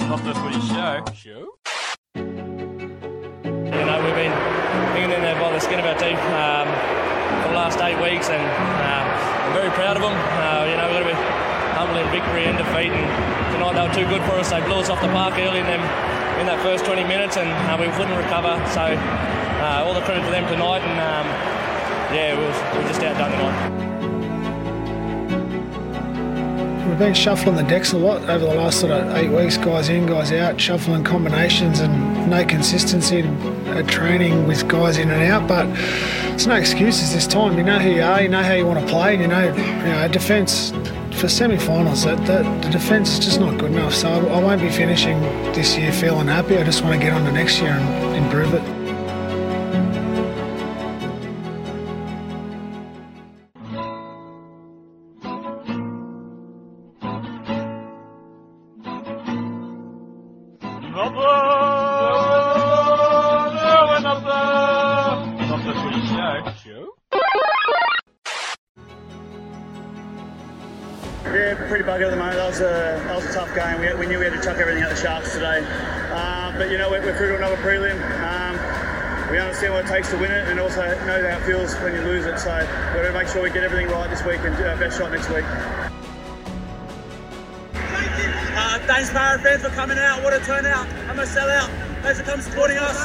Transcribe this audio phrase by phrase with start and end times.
[0.00, 1.04] Not the footy show.
[1.14, 1.54] Show?
[2.14, 2.22] You
[3.86, 4.34] know, we've been
[4.94, 6.66] hanging in there by the skin of our teeth um,
[7.42, 10.10] for the last eight weeks, and uh, I'm very proud of them.
[10.12, 11.20] Uh, you know, we've got to be
[11.78, 13.06] humble in victory and defeat, and
[13.54, 14.50] tonight they were too good for us.
[14.50, 15.82] They blew us off the park early in them
[16.42, 18.58] in that first 20 minutes, and uh, we couldn't recover.
[18.74, 21.26] So uh, all the credit to them tonight, and um,
[22.10, 23.83] yeah, we were, we were just outdone tonight.
[26.86, 29.88] We've been shuffling the decks a lot over the last sort of eight weeks, guys
[29.88, 35.48] in, guys out, shuffling combinations and no consistency at training with guys in and out.
[35.48, 35.66] But
[36.34, 37.56] it's no excuses this time.
[37.56, 39.44] You know who you are, you know how you want to play, and you know,
[39.44, 40.72] you know a defence
[41.12, 42.04] for semi-finals.
[42.04, 42.18] That,
[42.62, 43.94] the defence is just not good enough.
[43.94, 45.20] So I won't be finishing
[45.54, 46.58] this year feeling happy.
[46.58, 48.83] I just want to get on to next year and improve it.
[71.26, 72.36] Yeah, pretty buggered at the moment.
[72.36, 73.80] That was a that was a tough game.
[73.80, 75.66] We, we knew we had to chuck everything at the Sharks today,
[76.12, 77.98] um, but you know we're, we're through to another prelim.
[78.22, 78.54] Um,
[79.32, 81.94] we understand what it takes to win it, and also know how it feels when
[81.94, 82.38] you lose it.
[82.38, 84.76] So we've got to make sure we get everything right this week and do our
[84.76, 85.44] best shot next week.
[89.04, 90.22] Thanks, Para fans, for coming out.
[90.22, 90.86] What a turnout.
[91.08, 91.68] I'm a sellout.
[92.02, 92.96] Thanks for coming supporting us.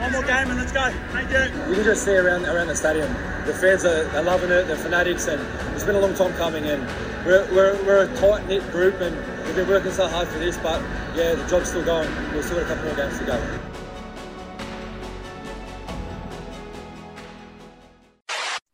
[0.00, 0.90] One more game and let's go.
[1.12, 1.68] Thank you.
[1.68, 3.12] you can just see around around the stadium.
[3.46, 4.66] The fans are, are loving it.
[4.66, 5.40] They're fanatics, and
[5.74, 6.66] it's been a long time coming.
[6.66, 6.86] And
[7.24, 9.16] we're, we're, we're a tight knit group, and
[9.46, 10.56] we've been working so hard for this.
[10.58, 10.82] But
[11.14, 12.08] yeah, the job's still going.
[12.32, 13.61] We've still got a couple more games to go.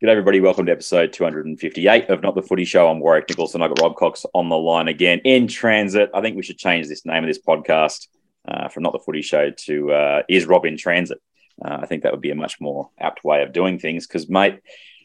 [0.08, 0.40] Good everybody.
[0.40, 2.88] Welcome to episode 258 of Not the Footy Show.
[2.88, 3.60] I'm Warwick Nicholson.
[3.60, 6.08] I've got Rob Cox on the line again in transit.
[6.14, 8.08] I think we should change this name of this podcast
[8.48, 11.20] uh, from Not the Footy Show to uh, Is Rob in Transit?
[11.62, 14.30] Uh, I think that would be a much more apt way of doing things because,
[14.30, 14.60] mate,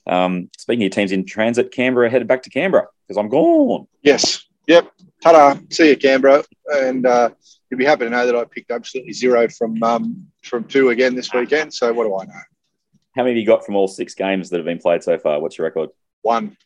[0.07, 3.87] um, speaking of teams in transit, Canberra headed back to Canberra because I'm gone.
[4.03, 4.45] Yes.
[4.67, 4.89] Yep.
[5.21, 5.59] Ta-da.
[5.69, 6.45] See you, Canberra.
[6.75, 7.31] And uh,
[7.69, 11.13] you'll be happy to know that I picked absolutely zero from um, from two again
[11.13, 11.73] this weekend.
[11.73, 12.41] So what do I know?
[13.15, 15.39] How many have you got from all six games that have been played so far?
[15.39, 15.89] What's your record?
[16.23, 16.57] One.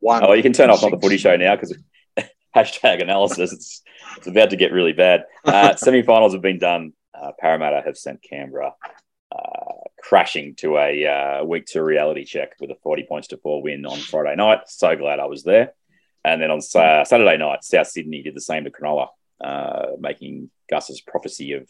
[0.00, 0.24] One.
[0.24, 1.76] Oh, you can turn off on the Footy Show now because
[2.56, 3.52] hashtag analysis.
[3.52, 3.82] It's,
[4.16, 5.24] it's about to get really bad.
[5.44, 6.92] Uh, semi-finals have been done.
[7.12, 8.74] Uh, Parramatta have sent Canberra
[9.32, 11.04] uh, crashing to a
[11.40, 14.60] uh, week two reality check with a 40 points to four win on Friday night.
[14.66, 15.72] So glad I was there.
[16.24, 19.08] And then on Sa- Saturday night, South Sydney did the same to Cronulla,
[19.42, 21.68] uh, making Gus's prophecy of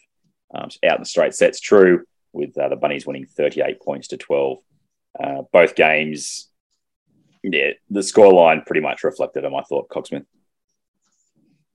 [0.53, 4.17] um, out in the straight sets true, with uh, the Bunnies winning 38 points to
[4.17, 4.57] 12.
[5.19, 6.49] Uh, both games,
[7.43, 10.25] yeah, the scoreline pretty much reflected them, I thought, Cogsmith.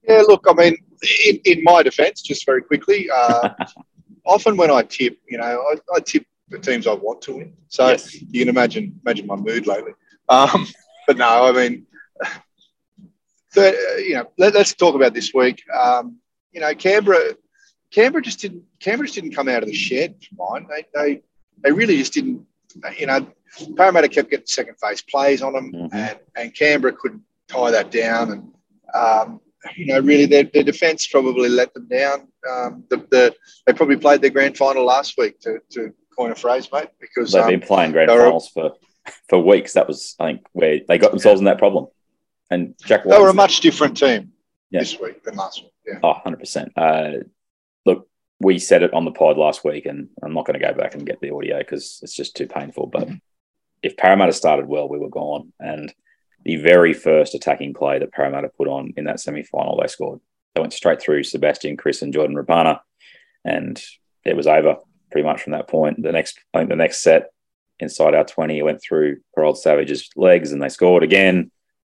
[0.07, 0.77] Yeah, look, I mean,
[1.25, 3.49] in, in my defence, just very quickly, uh,
[4.25, 7.53] often when I tip, you know, I, I tip the teams I want to win.
[7.69, 8.13] So Yes.
[8.13, 9.93] you can imagine imagine my mood lately.
[10.29, 10.67] Um,
[11.07, 11.87] but no, I mean,
[13.53, 15.63] the, you know, let, us talk about this week.
[15.75, 16.17] Um,
[16.51, 17.33] you know, Canberra,
[17.95, 20.67] Canberra just didn't Canberra just didn't come out of the shed mine.
[20.69, 21.21] They they
[21.63, 22.45] they really just didn't.
[22.99, 23.25] You know,
[23.77, 25.93] Parramatta kept getting second phase plays on them, Mhm.
[25.93, 28.31] and and Canberra couldn't tie that down.
[28.31, 28.53] And
[28.93, 29.39] um,
[29.77, 32.27] you know, really, their, their defence probably let them down.
[32.49, 33.33] Um, the, the
[33.65, 37.31] they probably played their grand final last week to, to coin a phrase, mate, because
[37.31, 38.73] They've um, been playing grand finals for,
[39.29, 39.73] for weeks.
[39.73, 41.87] That was, I think, where they got themselves in that problem.
[42.51, 44.33] And Jack they were a much different team
[44.69, 44.81] Yeah.
[44.81, 45.71] this week than last week.
[45.87, 45.99] Yeah.
[46.03, 46.71] Oh, 100%.
[46.75, 47.23] Uh,
[48.39, 50.93] we said it on the pod last week, and I'm not going to go back
[50.93, 52.87] and get the audio because it's just too painful.
[52.87, 53.09] But
[53.81, 55.53] if Parramatta started well, we were gone.
[55.59, 55.93] And
[56.43, 60.19] the very first attacking play that Parramatta put on in that semi final, they scored.
[60.53, 62.79] They went straight through Sebastian, Kris, and Jordan Rapana,
[63.43, 63.81] and
[64.23, 64.77] it was over
[65.11, 66.01] pretty much from that point.
[66.01, 67.31] The next, I think, the next set
[67.79, 71.51] inside our 20, it went through Harold Savage's legs, and they scored again.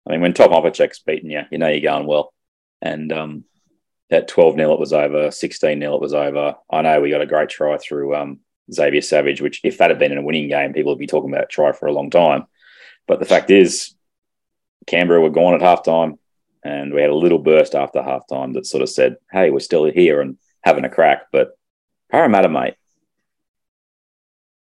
[0.08, 2.34] I mean, when Tom Opacic's beaten you, you know you're going well.
[2.82, 3.44] And um,
[4.12, 5.32] at 12 0, it was over.
[5.32, 6.56] 16 0, it was over.
[6.70, 8.40] I know we got a great try through um,
[8.72, 11.32] Xavier Savage, which, if that had been in a winning game, people would be talking
[11.32, 12.46] about try for a long time.
[13.08, 13.96] But the fact is,
[14.88, 16.18] Canberra were gone at halftime,
[16.64, 19.86] and we had a little burst after halftime that sort of said, hey, we're still
[19.86, 21.24] here and having a crack.
[21.32, 21.58] But
[22.12, 22.76] Parramatta, mate,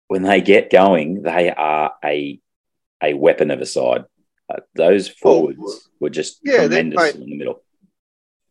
[0.07, 2.39] when they get going, they are a
[3.03, 4.06] a weapon of a side.
[4.50, 7.62] Uh, those forwards were just Yeah, tremendous in the middle.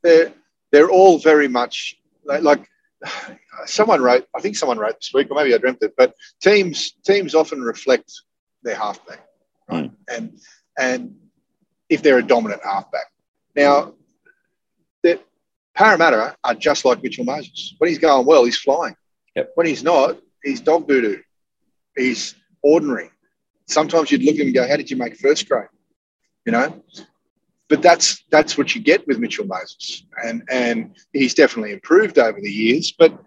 [0.02, 0.32] they're
[0.75, 2.69] they're all very much like, like
[3.67, 4.26] someone wrote.
[4.35, 5.94] I think someone wrote this week, or maybe I dreamt it.
[5.97, 8.12] But teams teams often reflect
[8.65, 9.21] their halfback,
[9.71, 9.88] right?
[9.88, 9.94] Hmm.
[10.12, 10.41] And
[10.76, 11.15] and
[11.88, 13.06] if they're a dominant halfback,
[13.55, 13.94] now
[15.05, 15.25] that
[15.75, 17.75] Parramatta are just like Mitchell Moses.
[17.79, 18.97] When he's going well, he's flying.
[19.37, 19.53] Yep.
[19.55, 21.20] When he's not, he's dog doo doo.
[21.97, 23.11] He's ordinary.
[23.67, 25.69] Sometimes you'd look at him and go, "How did you make first grade?"
[26.44, 26.82] You know.
[27.75, 32.41] But that's that's what you get with Mitchell Moses, and and he's definitely improved over
[32.41, 32.94] the years.
[32.97, 33.19] But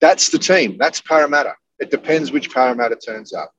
[0.00, 0.76] that's the team.
[0.76, 1.54] That's Parramatta.
[1.78, 3.52] It depends which Parramatta turns up.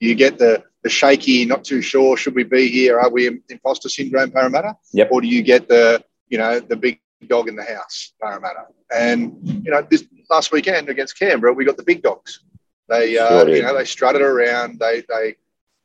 [0.00, 2.98] You get the the shaky, not too sure, should we be here?
[2.98, 4.74] Are we imposter syndrome Parramatta?
[4.94, 5.10] Yep.
[5.12, 8.68] Or do you get the you know the big dog in the house Parramatta?
[8.90, 12.40] And you know this last weekend against Canberra, we got the big dogs.
[12.88, 14.78] They uh, Sure you know they strutted around.
[14.78, 15.36] They they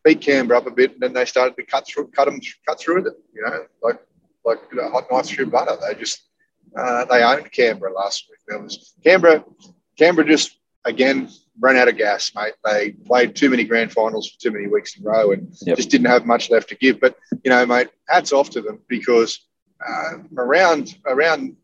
[0.07, 2.79] beat Canberra up a bit, and then they started to cut through cut them cut
[2.79, 3.13] through it.
[3.33, 3.99] You know like
[4.45, 5.75] like a hot knife through butter.
[5.85, 6.21] They just
[6.77, 8.39] uh, they owned Canberra last week.
[8.47, 9.43] There was Canberra.
[9.97, 12.53] Canberra just again ran out of gas, mate.
[12.63, 15.75] They played too many grand finals for too many weeks in a row and Yep.
[15.77, 16.99] just didn't have much left to give.
[16.99, 19.39] But you know, mate, hats off to them because
[19.87, 21.55] uh, around around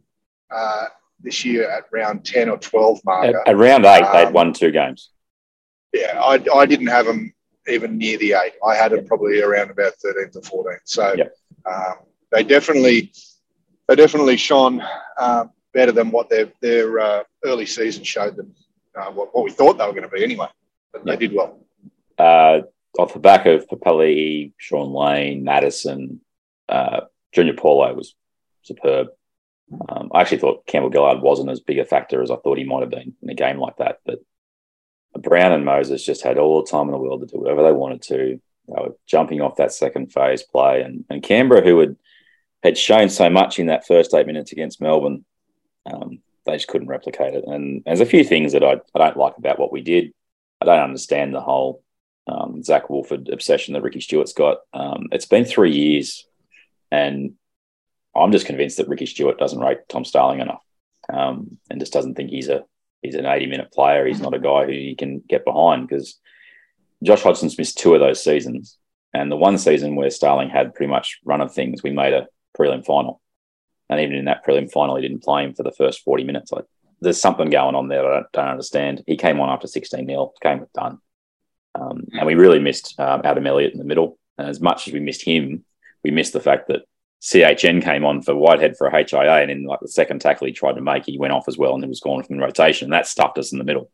[0.52, 0.88] uh,
[1.22, 4.52] this year at round ten or twelve At, marker, at round eight, they'd Um, won
[4.54, 5.12] two games.
[5.94, 7.34] yeah, I, I didn't have them
[7.68, 8.54] even near the eight.
[8.66, 10.80] I had it probably around about thirteen to fourteen.
[10.86, 11.36] So Yep.
[11.66, 11.94] um,
[12.32, 13.12] they definitely
[13.88, 14.82] they definitely shone
[15.18, 18.54] uh, better than what their their uh, early season showed them.
[18.96, 20.48] Uh, what, what we thought they were going to be anyway.
[20.92, 21.60] But they did well.
[22.20, 22.62] uh,
[23.00, 26.22] off the back of Papali, Shaun Lane, Matterson,
[26.70, 27.02] uh,
[27.34, 28.14] Junior Paulo was
[28.62, 29.08] superb.
[29.90, 32.64] Um, I actually thought Campbell Gillard wasn't as big a factor as I thought he
[32.66, 33.98] might have been in a game like that.
[34.06, 34.20] But
[35.20, 37.72] Brown and Moses just had all the time in the world to do whatever they
[37.72, 38.42] wanted to.
[38.68, 41.96] They were jumping off that second phase play, and, and Canberra, who had
[42.64, 45.26] had shown so much in that first eight minutes against Melbourne,
[45.86, 47.44] um, they just couldn't replicate it.
[47.46, 50.14] And there's a few things that I, I don't like about what we did.
[50.62, 51.84] I don't understand the whole
[52.26, 54.60] um, Zac Woolford obsession that Ricky Stuart's got.
[54.74, 56.26] Um, it's been three years,
[56.90, 57.34] and
[58.16, 60.64] I'm just convinced that Ricky Stewart doesn't rate Tom Starling enough,
[61.12, 62.64] um, and just doesn't think he's a
[63.04, 64.06] he's an 80 minute player.
[64.06, 66.20] He's not a guy who you can get behind because
[67.04, 68.78] Josh Hodgson's missed two of those seasons,
[69.14, 72.28] and the one season where Starling had pretty much run of things, we made a
[72.58, 73.22] prelim final,
[73.90, 76.52] and even in that prelim final, he didn't play him for the first 40 minutes.
[76.52, 76.66] Like
[77.02, 79.04] there's something going on there that I don't, don't understand.
[79.06, 81.00] He came on after 16 nil, game was done.
[81.76, 84.18] Um, and we really missed um, Adam Elliott in the middle.
[84.38, 85.66] And as much as we missed him,
[86.04, 86.84] we missed the fact that
[87.24, 90.54] CHN came on for Whitehead for a HIA, and in like the second tackle he
[90.54, 92.88] tried to make, he went off as well, and he was gone from the rotation.
[92.88, 93.90] And that stuffed us in the middle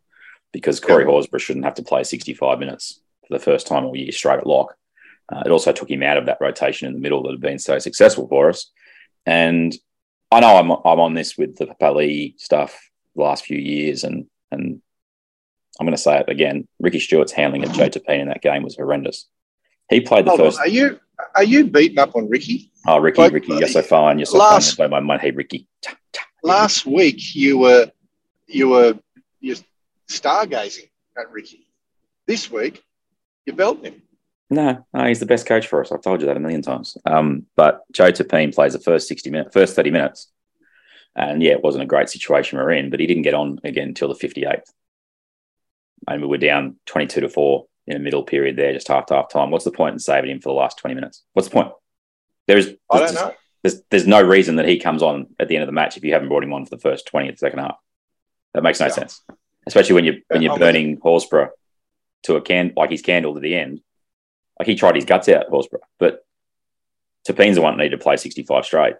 [0.51, 4.11] because Corey Horsburgh shouldn't have to play 65 minutes for the first time all year
[4.11, 4.75] straight at lock.
[5.31, 7.59] Uh, it also took him out of that rotation in the middle that had been
[7.59, 8.71] so successful for us.
[9.27, 9.75] And
[10.31, 14.25] I know I'm I'm on this with the Papali stuff the last few years, and
[14.51, 14.81] and
[15.79, 16.67] I'm going to say it again.
[16.79, 19.27] Ricky Stuart's handling of Joe Tapine in that game was horrendous.
[19.89, 20.59] He played the Hold first.
[20.59, 20.99] on, are you
[21.35, 22.71] are you beating up on Ricky?
[22.87, 24.19] Oh, Ricky, Like, Ricky, you're so fine.
[24.19, 24.89] You're so last- fine.
[24.89, 25.67] My mind, hey, Ricky.
[26.43, 27.91] Last week you were
[28.47, 28.97] you were
[29.41, 29.55] you
[30.07, 31.67] stargazing at Ricky.
[32.27, 32.83] This week
[33.45, 34.01] you belting him.
[34.51, 35.91] No, no, he's the best coach for us.
[35.91, 36.97] I've told you that a million times.
[37.05, 40.31] Um, but Joe Tapine plays the first 60 minutes, first 30 minutes.
[41.15, 43.89] And yeah, it wasn't a great situation we're in, but he didn't get on again
[43.89, 44.63] until the 58th.
[46.07, 49.29] And we were down 22 to 4 in a middle period there, just after half
[49.29, 49.51] time.
[49.51, 51.23] What's the point in saving him for the last 20 minutes?
[51.33, 51.71] What's the point?
[52.47, 53.33] There's, I don't know.
[53.63, 56.03] There's, there's no reason that he comes on at the end of the match if
[56.03, 57.75] you haven't brought him on for the first 20 of the second half.
[58.53, 58.93] That makes no Yeah.
[58.93, 59.21] sense.
[59.67, 61.49] Especially when you when you're I'm with burning Horsburgh
[62.23, 63.81] to a can like he's candle to the end.
[64.57, 66.25] Like he tried his guts out, Horsburgh, but
[67.25, 68.95] Tapine's the one that needed to play 65 straight.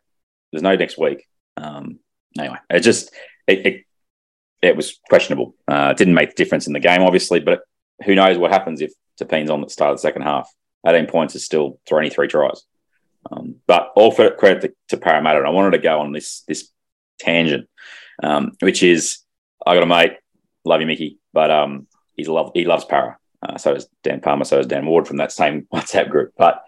[0.51, 1.25] There's no next week.
[1.57, 1.99] Um,
[2.37, 3.11] anyway, it just
[3.47, 3.85] it, it,
[4.61, 5.55] it was questionable.
[5.67, 7.61] Uh, it didn't make the difference in the game, obviously, but
[8.05, 10.51] who knows what happens if Tapine's on at the start of the second half.
[10.87, 12.63] 18 points is still 23 tries.
[13.29, 16.69] Um, but all credit to, to Parramatta, and I wanted to go on this this
[17.19, 17.67] tangent,
[18.23, 19.19] um, which is
[19.65, 20.17] I got a mate,
[20.63, 23.17] love you, Mickey, but um, he's love he loves Para.
[23.41, 26.33] Uh, so does Dan Palmer, so does Dan Ward from that same WhatsApp group.
[26.37, 26.63] But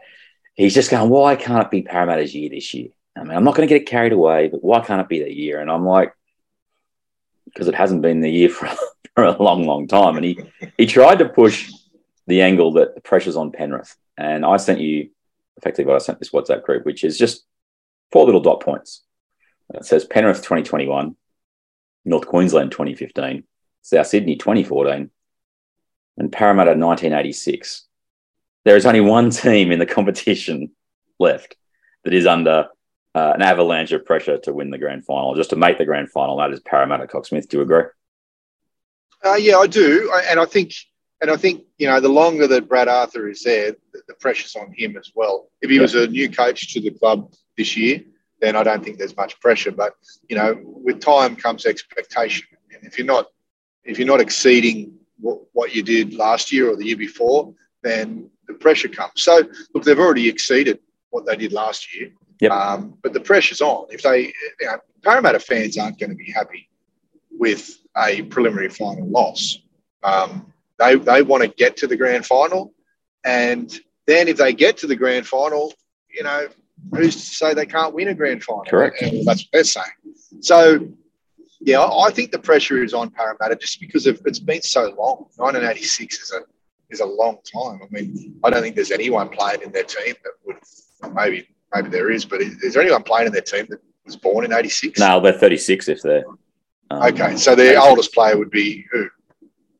[0.53, 2.89] he's just going, why can't it be Parramatta's year this year?
[3.15, 5.19] I mean, I'm not going to get it carried away, but why can't it be
[5.19, 5.59] their year?
[5.59, 6.13] And I'm like,
[7.45, 8.67] because it hasn't been the year for,
[9.15, 10.15] for a long, long time.
[10.15, 10.39] And he
[10.77, 11.71] he tried to push
[12.27, 13.95] the angle that the pressure's on Penrith.
[14.17, 15.09] And I sent you
[15.57, 17.45] effectively what I sent this WhatsApp group, which is just
[18.11, 19.03] four little dot points.
[19.73, 21.15] It says Penrith 2021,
[22.05, 23.43] North Queensland 2015,
[23.81, 25.09] South Sydney 2014,
[26.17, 27.87] and Parramatta 1986.
[28.65, 30.71] There is only one team in the competition
[31.19, 31.55] left
[32.03, 32.67] that is under
[33.15, 36.09] uh, an avalanche of pressure to win the grand final, just to make the grand
[36.11, 36.37] final.
[36.37, 37.47] That is Parramatta Cocksmith.
[37.49, 37.83] Do you agree?
[39.23, 40.73] Uh, yeah, I do, I- and I think,
[41.21, 44.55] and I think you know, the longer that Brad Arthur is there, the, the pressure's
[44.55, 45.49] on him as well.
[45.61, 45.81] If he Yeah.
[45.83, 48.01] was a new coach to the club this year,
[48.39, 49.71] then I don't think there's much pressure.
[49.71, 49.93] But
[50.29, 53.27] you know, with time comes expectation, and if you're not
[53.83, 57.53] if you're not exceeding what, what you did last year or the year before,
[57.83, 59.13] then the pressure comes.
[59.15, 59.41] So
[59.73, 62.11] look, they've already exceeded what they did last year.
[62.41, 62.51] Yep.
[62.51, 63.85] Um, but the pressure's on.
[63.89, 66.69] If they, you know, Parramatta fans aren't going to be happy
[67.31, 69.59] with a preliminary final loss.
[70.03, 72.73] Um, they they want to get to the grand final,
[73.23, 73.71] and
[74.07, 75.71] then if they get to the grand final,
[76.09, 76.47] you know,
[76.93, 78.63] who's to say they can't win a grand final?
[78.65, 79.01] Correct.
[79.01, 79.85] And that's what they're saying.
[80.39, 80.89] So,
[81.59, 85.27] yeah, I think the pressure is on Parramatta just because of it's been so long.
[85.37, 86.41] 1986 is a
[86.89, 87.81] is a long time.
[87.83, 91.89] I mean, I don't think there's anyone playing in their team that would maybe maybe
[91.89, 94.53] there is, but is, is there anyone playing in their team that was born in
[94.53, 94.99] 86?
[94.99, 96.25] No, they're 36 if they're.
[96.89, 99.07] um, Okay, so the oldest player would be who?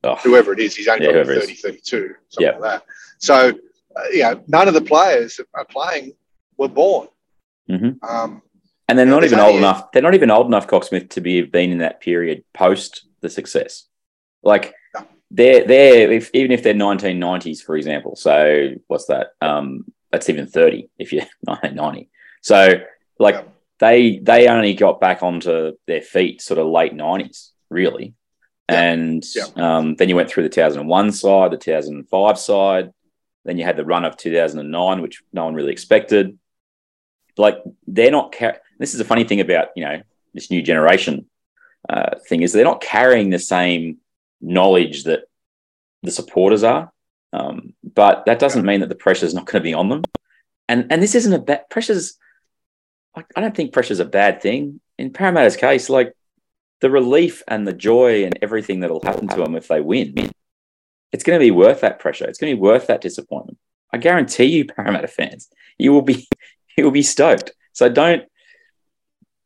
[0.04, 0.76] oh, whoever it is.
[0.76, 1.62] He's only Yeah, got 30, is.
[1.62, 2.58] 32, something Yeah.
[2.58, 2.84] like that.
[3.20, 3.50] So,
[3.96, 6.14] uh, yeah, none of the players that are playing
[6.58, 7.08] were born.
[7.70, 8.04] Mhm.
[8.04, 8.42] Um,
[8.88, 9.92] And they're not even old enough.
[9.92, 13.30] They're not even old enough, Cocksmith, to be have been in that period post the
[13.30, 13.88] success.
[14.44, 15.06] Like No.
[15.30, 18.16] they're they're if, even if they're 1990s, for example.
[18.16, 19.34] So what's that?
[19.42, 22.10] Um, that's even 30 if you're 1990.
[22.42, 22.82] So
[23.20, 23.44] like Yeah.
[23.80, 28.14] they they only got back onto their feet sort of late 90s, really.
[28.70, 28.82] Yeah.
[28.82, 29.46] And Yeah.
[29.78, 32.92] um, then you went through the 2001 side, the 2005 side.
[33.46, 36.38] Then you had the run of 2009, which no one really expected.
[37.38, 38.32] Like they're not.
[38.38, 40.02] Car- this is a funny thing about you know
[40.34, 41.26] this new generation
[41.90, 43.98] uh, thing is they're not carrying the same
[44.42, 45.22] knowledge that
[46.04, 46.92] the supporters are.
[47.34, 50.04] Um, but that doesn't mean that the pressure is not going to be on them.
[50.68, 52.18] And and this isn't a bad pressure's.
[53.16, 55.90] Like, I don't think pressure's a bad thing in Parramatta's case.
[55.90, 56.14] Like
[56.80, 60.32] the relief and the joy and everything that'll happen to them if they win,
[61.12, 62.26] it's going to be worth that pressure.
[62.26, 63.58] It's going to be worth that disappointment.
[63.94, 66.28] I guarantee you, Parramatta fans, you will be
[66.78, 67.52] you will be stoked.
[67.74, 68.24] So don't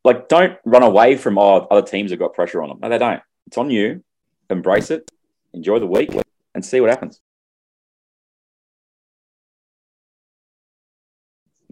[0.03, 2.79] like don't run away from oh other teams have got pressure on them.
[2.81, 3.21] No, they don't.
[3.47, 4.03] It's on you.
[4.49, 5.09] Embrace it.
[5.53, 6.11] Enjoy the week
[6.53, 7.19] and see what happens.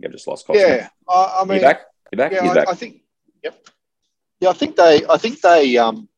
[0.04, 0.48] Think I've just lost.
[0.48, 0.56] Coxman.
[0.56, 1.82] yeah, I, I you mean, back?
[2.12, 2.32] You back?
[2.32, 2.68] yeah, He's I, back.
[2.70, 3.02] I think,
[3.44, 3.68] yep.
[4.40, 6.10] Yeah, I think they, I think they, um,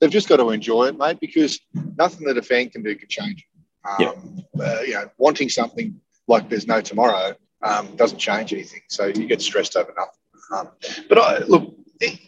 [0.00, 1.60] they've just got to enjoy it, mate, because
[1.96, 4.06] nothing that a fan can do can change it.
[4.06, 8.80] Um, uh, you know, wanting something like there's no tomorrow um, doesn't change anything.
[8.88, 10.14] So you get stressed over nothing.
[10.54, 10.70] Um,
[11.08, 12.18] but I, look, it,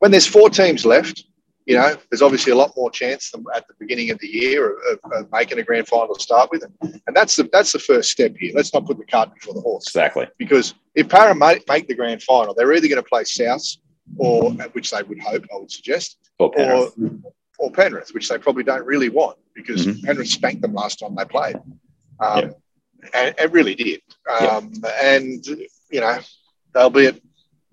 [0.00, 1.24] when there's four teams left,
[1.66, 4.78] you know, there's obviously a lot more chance than at the beginning of the year
[4.92, 7.78] of, of, making a grand final to start with, and, and that's the that's the
[7.80, 8.52] first step here.
[8.54, 10.28] Let's not put the cart before the horse exactly.
[10.38, 13.64] because if Para make, the grand final, they're either going to play South
[14.16, 16.92] or which they would hope, I would suggest, Or Penrith.
[16.96, 20.04] or or Penrith, which they probably don't really want because Mhm.
[20.04, 21.56] Penrith spanked them last time they played,
[22.20, 22.54] um,
[23.12, 24.00] and it really did.
[24.40, 25.44] Um, And
[25.90, 26.18] you know
[26.72, 27.20] they'll be at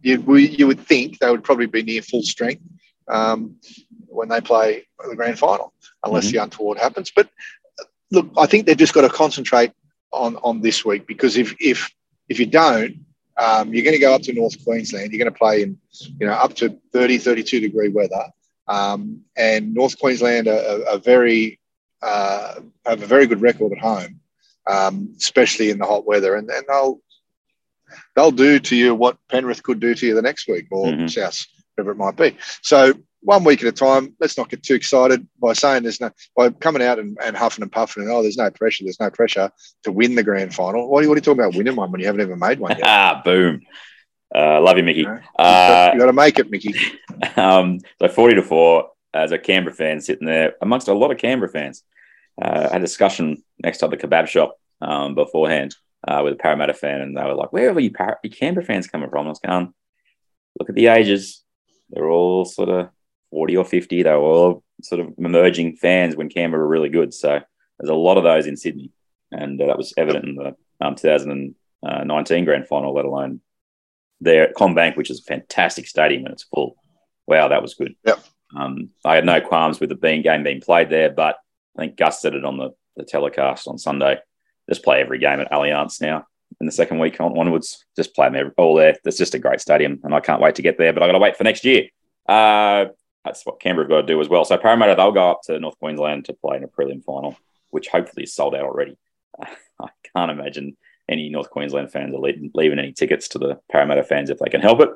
[0.01, 0.35] you.
[0.37, 2.63] You would think they would probably be near full strength
[3.07, 3.55] um,
[4.07, 5.73] when they play the grand final,
[6.05, 7.11] unless the untoward happens.
[7.15, 7.29] But
[8.11, 9.71] look, I think they've just got to concentrate
[10.11, 11.89] on on this week because if if
[12.29, 12.95] if you don't,
[13.37, 15.11] um, you're going to go up to North Queensland.
[15.11, 15.77] You're going to play in
[16.19, 18.25] you know up to 30, 32 degree weather.
[18.67, 21.59] Um, and North Queensland are, are, are very
[22.01, 22.55] uh,
[22.85, 24.19] have a very good record at home,
[24.67, 26.99] um, especially in the hot weather, and, and they'll
[28.15, 31.09] they'll do to you what Penrith could do to you the next week or Mhm.
[31.09, 31.45] South,
[31.75, 32.37] whatever it might be.
[32.61, 34.15] So one week at a time.
[34.19, 37.63] Let's not get too excited by saying there's no by coming out and, and huffing
[37.63, 39.51] and puffing and oh, there's no pressure, there's no pressure
[39.83, 40.89] to win the grand final.
[40.89, 42.59] What are you, what are you talking about winning one when you haven't even made
[42.59, 42.85] one yet?
[42.85, 43.61] ah, boom.
[44.35, 45.01] Uh, love you, Mickey.
[45.01, 45.19] You know?
[45.37, 46.73] Uh, you got to make it, Mickey.
[47.35, 51.19] um, so 40 to 4 as a Canberra fan sitting there amongst a lot of
[51.19, 51.83] Canberra fans.
[52.41, 55.75] Uh, I had a discussion next to the kebab shop um, beforehand
[56.07, 58.65] uh, with a Parramatta fan, and they were like, Where are you, Par- you Canberra
[58.65, 59.27] fans coming from?
[59.27, 59.71] I was going,
[60.59, 61.42] Look at the ages.
[61.89, 62.89] They're all sort of
[63.31, 64.03] 40 or 50.
[64.03, 67.13] They were all sort of emerging fans when Canberra were really good.
[67.13, 67.39] So
[67.79, 68.91] there's a lot of those in Sydney.
[69.31, 73.41] And uh, that was evident in the um, 2019 grand final, let alone
[74.21, 76.75] there at CommBank, which is a fantastic stadium and it's full.
[77.27, 77.95] Wow, that was good.
[78.05, 78.23] Yep.
[78.55, 81.37] Um, I had no qualms with the being game being played there, but
[81.77, 84.19] I think Gus said it on the, the telecast on Sunday.
[84.69, 86.27] Just play every game at Allianz now
[86.59, 87.85] in the second week on, onwards.
[87.95, 88.95] Just play them all there.
[89.03, 90.93] It's just a great stadium, and I can't wait to get there.
[90.93, 91.87] But I got to wait for next year.
[92.27, 92.85] Uh,
[93.25, 94.45] that's what Canberra have got to do as well.
[94.45, 97.37] So Parramatta they'll go up to North Queensland to play in a prelim final,
[97.69, 98.97] which hopefully is sold out already.
[99.41, 100.77] I can't imagine
[101.09, 104.49] any North Queensland fans are leaving, leaving any tickets to the Parramatta fans if they
[104.49, 104.89] can help it.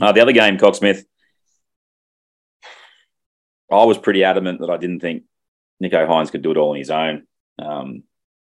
[0.00, 1.04] Uh, the other game, Cocksmith,
[3.70, 5.24] I was pretty adamant that I didn't think
[5.82, 7.26] Nicho Hynes could do it all on his own.
[7.58, 8.04] Um,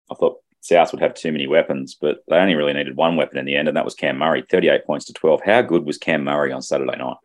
[0.10, 3.40] I thought South would have too many weapons, but they only really needed one weapon
[3.40, 5.42] in the end, and that was Cam Murray, 38 points to 12.
[5.44, 7.18] How good was Cam Murray on Saturday night?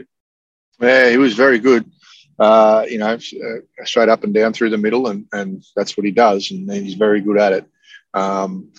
[0.80, 1.90] Yeah, he was very good.
[2.38, 6.06] Uh, you know, uh, straight up and down through the middle, and, and that's what
[6.06, 7.66] he does, and he's very good at it.
[8.14, 8.72] Um,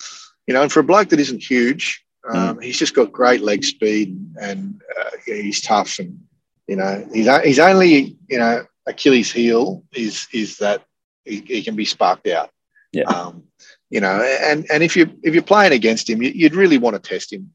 [0.46, 2.64] you know, and for a bloke that isn't huge, um, mm.
[2.64, 6.18] he's just got great leg speed, and uh, he's tough, and
[6.66, 10.84] you know, he's he's only you know Achilles' heel is is that
[11.24, 12.50] he, he can be sparked out.
[12.92, 13.04] Yeah.
[13.04, 13.44] Um,
[13.90, 17.08] you know, and and if you if you're playing against him, you'd really want to
[17.08, 17.50] test him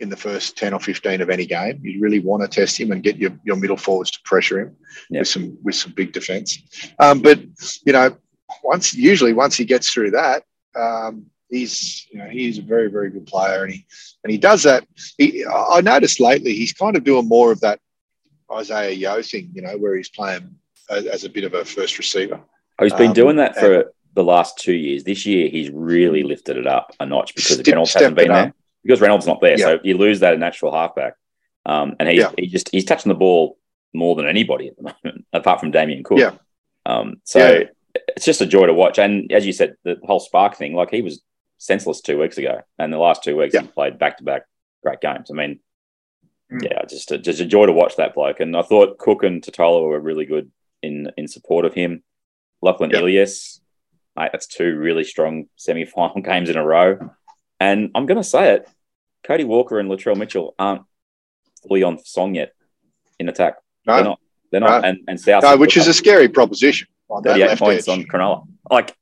[0.00, 1.80] in the first 10 or 15 of any game.
[1.82, 4.76] You'd really want to test him and get your, your middle forwards to pressure him
[5.10, 5.22] yep.
[5.22, 6.62] with some with some big defence.
[6.98, 7.40] Um, but
[7.84, 8.16] you know,
[8.62, 10.44] once usually once he gets through that,
[10.76, 13.86] um, he's you know he's a very very good player and he
[14.24, 14.86] and he does that.
[15.16, 17.80] He, I noticed lately he's kind of doing more of that
[18.50, 20.54] Isaiah Yeo thing, you know, where he's playing
[20.90, 22.40] as, as a bit of a first receiver.
[22.78, 25.04] Oh, he's been um, doing that for the last two years.
[25.04, 28.52] This year he's really lifted it up a notch because step, Reynolds hasn't been there
[28.82, 29.56] because Reynolds not there.
[29.56, 29.64] Yeah.
[29.64, 31.14] So you lose that natural halfback.
[31.64, 32.32] Um, and he, yeah.
[32.36, 33.58] he just he's touching the ball
[33.94, 36.18] more than anybody at the moment, apart from Damien Cook.
[36.18, 36.32] Yeah.
[36.84, 37.64] Um, so yeah.
[38.16, 38.98] it's just a joy to watch.
[38.98, 41.22] And as you said, the whole spark thing, like he was
[41.58, 44.42] senseless two weeks ago, and the last two weeks he played back to back
[44.82, 45.30] great games.
[45.30, 45.60] I mean,
[46.52, 46.64] mm.
[46.64, 48.40] yeah, just a, just a joy to watch that bloke.
[48.40, 50.50] And I thought Cook and Tatola were really good
[50.82, 52.02] in in support of him.
[52.60, 52.92] Lachlan.
[52.92, 53.60] Ilias,
[54.18, 57.10] mate, that's two really strong semi final games in a row.
[57.60, 58.68] And I'm going to say it,
[59.24, 60.82] Cody Walker and Latrell Mitchell aren't
[61.62, 62.52] fully on song yet
[63.18, 63.56] in attack.
[63.86, 64.20] No, they're not.
[64.50, 64.82] They're not.
[64.82, 64.88] No.
[64.88, 65.42] And, and South.
[65.42, 66.88] No, which is a scary proposition.
[67.24, 67.98] 38 points edge.
[67.98, 68.46] on Cronulla.
[68.70, 68.94] Like,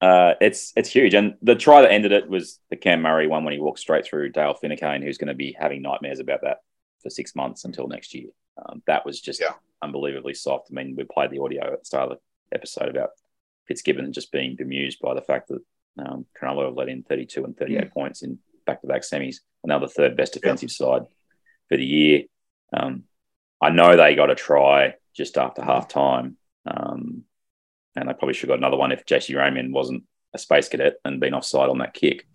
[0.00, 1.14] uh, it's it's huge.
[1.14, 4.04] And the try that ended it was the Cam Murray one when he walked straight
[4.04, 6.58] through Dale Finucane, who's going to be having nightmares about that
[7.02, 8.28] for six months until next year.
[8.64, 9.54] Um, that was just yeah.
[9.82, 10.68] unbelievably soft.
[10.70, 13.10] I mean, we played the audio at the start of the episode about
[13.68, 15.60] Fitzgibbon just being bemused by the fact that
[15.98, 17.90] um, Cronulla have let in 32 and 38 mm.
[17.92, 20.86] points in back-to-back semis, the third best defensive yeah.
[20.86, 21.02] side
[21.68, 22.22] for the year.
[22.76, 23.04] Um,
[23.60, 27.24] I know they got a try just after half time, um,
[27.96, 30.94] and they probably should have got another one if Jesse Ramien wasn't a space cadet
[31.04, 32.26] and been offside on that kick.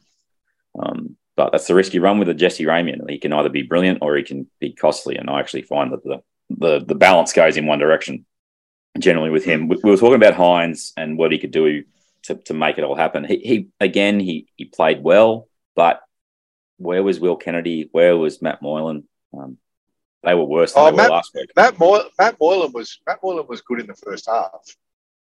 [0.77, 3.09] Um, but that's the risk you run with a Jesse Ramien.
[3.09, 6.03] He can either be brilliant or he can be costly, and I actually find that
[6.03, 8.25] the the, the balance goes in one direction
[8.99, 9.67] generally with him.
[9.67, 11.83] We, we were talking about Hynes and what he could do
[12.23, 13.23] to, to make it all happen.
[13.23, 16.01] He, he again he he played well, but
[16.77, 17.89] where was Will Kennedy?
[17.91, 19.03] Where was Matt Moylan?
[19.37, 19.57] Um,
[20.23, 21.49] they were worse than oh, they Matt, were last week.
[21.55, 24.75] Matt, Moy- Matt Moylan was Matt Moylan was good in the first half.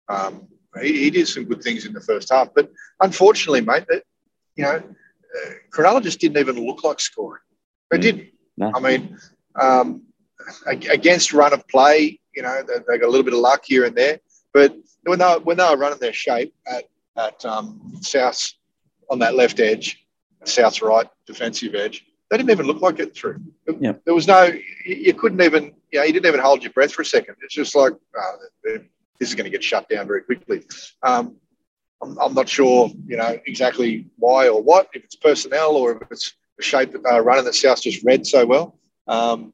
[0.08, 0.48] Um,
[0.80, 4.02] he, he, did some good things in the first half, but unfortunately, mate, that
[4.56, 7.42] you know, uh, Cronulla just didn't even look like scoring.
[7.90, 8.02] They mm.
[8.02, 8.28] didn't.
[8.56, 8.72] No.
[8.74, 9.18] I mean,
[9.58, 10.02] um,
[10.66, 13.84] against run of play, you know, they, they, got a little bit of luck here
[13.84, 14.20] and there,
[14.52, 16.84] but when they were, when they were running their shape at
[17.16, 18.52] at um, South
[19.10, 20.06] on that left edge,
[20.44, 22.06] South's right defensive edge.
[22.30, 23.40] They didn't even look like getting through.
[23.80, 23.94] Yeah.
[24.04, 24.52] There was no,
[24.86, 27.34] you couldn't even, you know, you didn't even hold your breath for a second.
[27.42, 30.62] It's just like, oh, this is going to get shut down very quickly.
[31.02, 31.36] Um,
[32.00, 36.10] I'm, I'm, not sure, you know, exactly why or what, if it's personnel or if
[36.10, 38.78] it's the shape that they are running that South just read so well.
[39.08, 39.52] Um,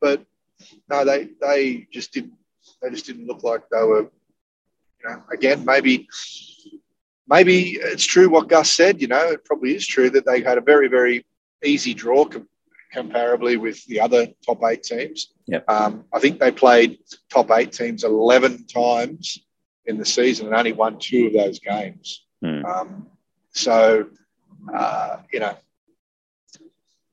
[0.00, 0.22] but
[0.88, 2.34] no, they they just didn't
[2.82, 6.08] they just didn't look like they were, you know, again maybe
[7.28, 9.00] maybe it's true what Gus said.
[9.00, 11.24] You know, it probably is true that they had a very, very
[11.64, 12.48] easy draw com-
[12.94, 15.32] comparably with the other top eight teams.
[15.46, 15.68] Yep.
[15.68, 16.98] Um, I think they played
[17.30, 19.38] top eight teams 11 times
[19.86, 22.24] in the season and only won two of those games.
[22.42, 22.64] Mm.
[22.64, 23.06] Um,
[23.52, 24.06] so,
[24.72, 25.56] uh, you know,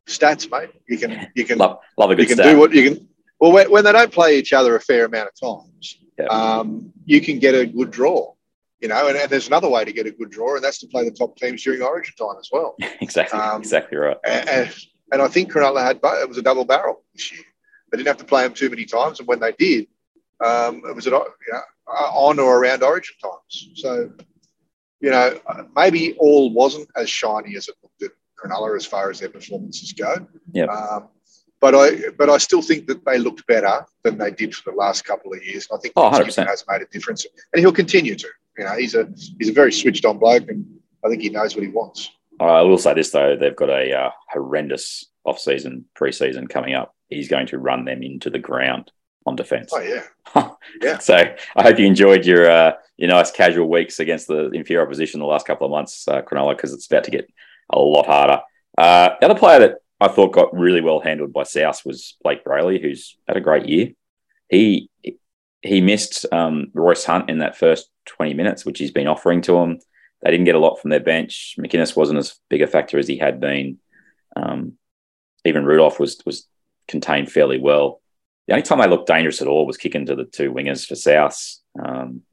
[0.08, 0.70] stats, mate.
[0.88, 2.54] You can you can love, love a good you can stat.
[2.54, 3.08] do what you can.
[3.42, 6.30] Well, when, when, they don't play each other a fair amount of times, yep.
[6.30, 8.34] um, you can get a good draw
[8.82, 10.88] you know, and, and, there's another way to get a good draw, and that's to
[10.88, 12.76] play the top teams during Origin time as well.
[13.02, 14.18] exactly, um, exactly right.
[14.26, 14.74] And,
[15.12, 17.44] and, I think Cronulla had it was a double barrel this year.
[17.92, 19.88] They didn't have to play them too many times, and when they did,
[20.44, 23.70] um, it was at, you know, on or around Origin times.
[23.76, 24.12] So,
[25.00, 25.40] you know,
[25.76, 29.94] maybe all wasn't as shiny as it looked at Cronulla as far as their performances
[29.94, 30.26] go.
[30.54, 31.02] Yeah.
[31.62, 34.78] But I, but I still think that they looked better than they did for the
[34.78, 35.68] last couple of years.
[35.70, 38.28] And I think oh, has made a difference, and he'll continue to.
[38.58, 40.66] You know, he's a he's a very switched on bloke, and
[41.06, 42.10] I think he knows what he wants.
[42.40, 46.96] I will say this though: they've got a uh, horrendous off-season pre-season coming up.
[47.10, 48.92] He's going to run them into the ground
[49.28, 49.72] on defence.
[49.72, 49.80] Oh
[50.36, 50.50] yeah,
[50.82, 50.98] yeah.
[50.98, 51.16] so
[51.56, 55.28] I hope you enjoyed your uh, your nice casual weeks against the inferior opposition the
[55.28, 57.32] last couple of months, uh, Cronulla, because it's about to get
[57.70, 58.42] a lot harder.
[58.78, 62.44] Uh, the other player that I thought got really well handled by South was Blake
[62.44, 63.90] Brailey, who's had a great year.
[64.50, 64.90] He
[65.62, 69.58] he missed um, Royce Hunt in that first 20 minutes, which he's been offering to
[69.58, 69.80] him.
[70.24, 71.56] they didn't get a lot from their bench.
[71.60, 73.78] McInnes wasn't as big a factor as he had been.
[74.36, 74.74] Um,
[75.46, 76.48] even Rudolf was was
[76.88, 78.02] contained fairly well.
[78.48, 80.96] The only time they looked dangerous at all was kicking to the two wingers for
[80.96, 81.40] South.
[81.80, 82.24] Um,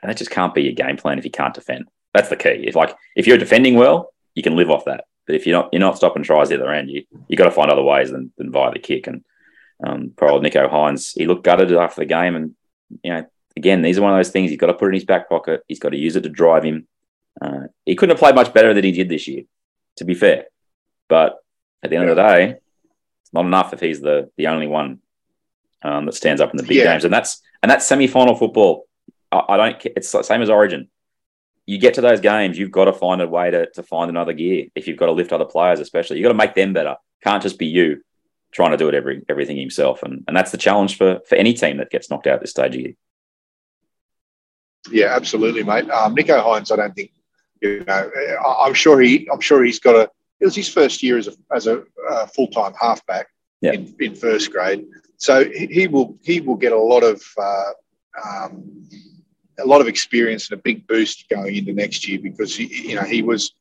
[0.00, 1.88] and that just can't be your game plan if you can't defend.
[2.14, 2.64] That's the key.
[2.68, 5.06] If like if you're defending well, you can live off that.
[5.28, 7.50] But if you're not you're not stopping tries the other end, you you got to
[7.52, 9.06] find other ways than, than via the kick.
[9.06, 9.22] And
[9.86, 12.54] um, poor old Nicho Hynes, he looked gutted after the game, and
[13.04, 15.04] you know again, these are one of those things he's got to put in his
[15.04, 15.62] back pocket.
[15.68, 16.88] He's got to use it to drive him.
[17.40, 19.42] Uh, he couldn't have played much better than he did this year,
[19.98, 20.46] to be fair.
[21.08, 21.36] But
[21.82, 22.44] at the end of the day,
[23.22, 25.00] it's not enough if he's the the only one
[25.82, 26.84] um, that stands up in the big Yeah.
[26.84, 28.86] games, and that's and that's semi final football.
[29.30, 29.76] I, I don't.
[29.84, 30.88] It's the same as Origin.
[31.68, 34.32] You get to those games, you've got to find a way to, to find another
[34.32, 34.68] gear.
[34.74, 36.96] If you've got to lift other players, especially, you've got to make them better.
[37.22, 38.02] Can't just be you
[38.52, 41.52] trying to do it every everything himself, and and that's the challenge for for any
[41.52, 42.94] team that gets knocked out at this stage of year.
[44.90, 45.90] Yeah, absolutely, mate.
[45.90, 47.12] Um, Nicho Hynes, I don't think
[47.60, 48.10] you know.
[48.64, 49.28] I'm sure he.
[49.30, 50.10] I'm sure he's got a.
[50.40, 53.26] It was his first year as a as a uh, full time halfback
[53.60, 53.72] Yeah.
[53.72, 54.86] in, in first grade,
[55.18, 57.72] so he, he will he will get a lot of uh,
[58.24, 58.88] um,
[59.58, 62.94] a lot of experience and a big boost going into next year because he, you
[62.94, 63.52] know he was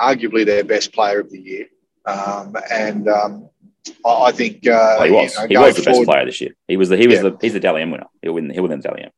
[0.00, 1.66] arguably their best player of the year,
[2.06, 3.48] um, and um,
[4.06, 5.36] I, I think uh, Well, he was.
[5.48, 6.54] you know, he was the best player this year.
[6.68, 7.30] He was the he was Yeah.
[7.30, 8.06] the he's the Dally M winner.
[8.22, 8.50] He'll win.
[8.50, 9.10] He'll win the Dally M.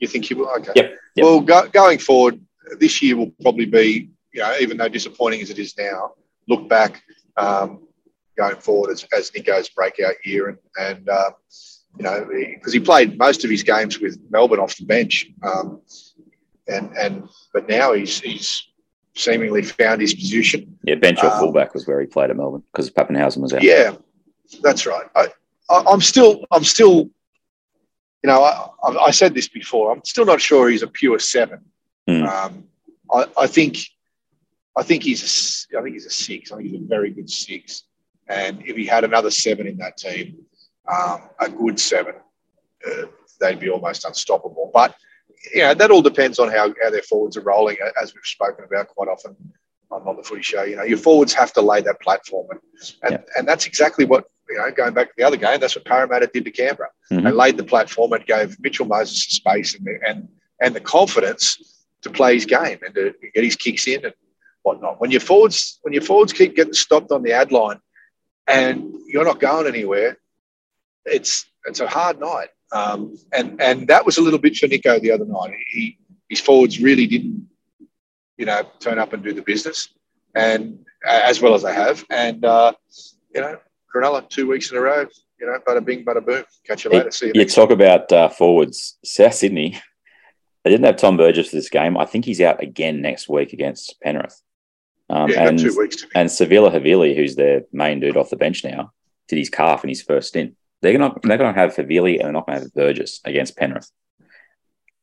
[0.00, 0.50] You think he will?
[0.58, 0.72] Okay.
[0.74, 0.94] Yep.
[1.16, 1.24] Yep.
[1.24, 2.40] Well, go, going forward,
[2.78, 6.12] this year will probably be, you know, even though disappointing as it is now,
[6.48, 7.02] look back
[7.36, 7.86] um,
[8.36, 10.48] going forward as, as Nicho's breakout year.
[10.48, 11.30] And, and uh,
[11.96, 15.30] you know, because he played most of his games with Melbourne off the bench.
[15.42, 15.80] Um,
[16.66, 18.68] and, and, but now he's, he's
[19.14, 20.78] seemingly found his position.
[20.84, 23.62] Yeah, bench or Um, fullback was where he played at Melbourne because Papenhuyzen was out.
[23.62, 23.94] Yeah,
[24.62, 25.06] that's right.
[25.14, 25.28] I,
[25.70, 27.10] I'm still, I'm still,
[28.22, 29.92] you know, I, I I said this before.
[29.92, 31.60] I'm still not sure he's a pure seven.
[32.08, 32.22] Hmm.
[32.24, 32.64] Um,
[33.12, 33.78] I, I think,
[34.76, 36.50] I think he's a, I think he's a six.
[36.50, 37.84] I think he's a very good six.
[38.26, 40.38] And if he had another seven in that team,
[40.88, 42.14] um, a good seven,
[42.86, 43.06] uh,
[43.40, 44.70] they'd be almost unstoppable.
[44.72, 44.94] But
[45.54, 48.64] you know, that all depends on how, how their forwards are rolling, as we've spoken
[48.64, 49.36] about quite often
[49.90, 50.62] on, on the footy show.
[50.62, 52.60] You know, your forwards have to lay that platform, and
[53.02, 54.70] and, and that's exactly what you know.
[54.70, 56.90] Going back to the other game, that's what Parramatta did to Canberra.
[57.10, 57.24] Mhm.
[57.24, 60.28] They laid the platform and gave Mitchell Moses the space and the, and
[60.60, 64.14] and the confidence to play his game and to get his kicks in and
[64.62, 65.00] whatnot.
[65.00, 67.80] When your forwards when your forwards keep getting stopped on the ad line
[68.46, 70.18] and you're not going anywhere,
[71.04, 72.48] it's it's a hard night.
[72.72, 75.54] Um, and and that was a little bit for Nicho the other night.
[75.68, 77.48] He his forwards really didn't,
[78.36, 79.88] you know, turn up and do the business,
[80.34, 82.04] and as well as they have.
[82.10, 82.72] And uh,
[83.34, 83.58] you know,
[83.94, 85.06] Cronulla two weeks in a row.
[85.40, 86.44] You know, bada bing, bada boom.
[86.66, 87.10] Catch you later.
[87.10, 87.32] See you.
[87.34, 88.98] You talk about uh, forwards.
[89.04, 89.80] South Sydney,
[90.62, 91.98] they didn't have Tom Burgess for this game.
[91.98, 94.40] I think he's out again next week against Penrith.
[95.10, 98.64] Um, Yeah, and, two weeks and Siliva Havili, who's their main dude off the bench
[98.64, 98.92] now,
[99.28, 100.54] did his calf in his first stint.
[100.84, 103.90] They're gonna they're gonna have Havili and they're not gonna have Burgess against Penrith.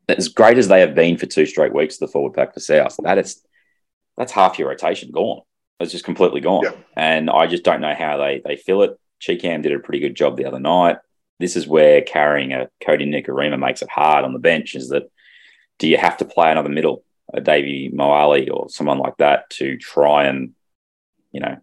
[0.07, 2.97] As great as they have been for two straight weeks, the forward pack for South,
[3.03, 3.43] that is
[4.15, 5.41] that's half your rotation gone.
[5.79, 6.65] It's just completely gone.
[6.65, 6.73] Yeah.
[6.95, 8.99] And I just don't know how they they fill it.
[9.19, 10.97] Cheekham did a pretty good job the other night.
[11.39, 14.75] This is where carrying a Kodi Nikorima makes it hard on the bench.
[14.75, 15.09] Is that
[15.79, 19.77] do you have to play another middle, a Davvy Moale or someone like that, to
[19.77, 20.51] try and
[21.31, 21.57] you know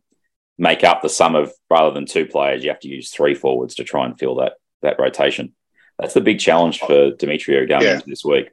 [0.58, 3.76] make up the sum of rather than two players, you have to use three forwards
[3.76, 5.54] to try and fill that that rotation.
[5.98, 8.00] That's the big challenge for Demetriou going Yeah.
[8.06, 8.50] this week.